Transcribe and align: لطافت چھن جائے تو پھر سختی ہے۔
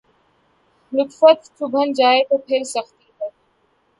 لطافت 0.93 1.39
چھن 1.57 1.87
جائے 1.97 2.19
تو 2.29 2.35
پھر 2.45 2.61
سختی 2.73 3.07
ہے۔ 3.17 3.27